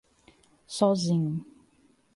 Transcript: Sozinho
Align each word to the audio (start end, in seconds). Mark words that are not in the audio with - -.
Sozinho 0.67 1.45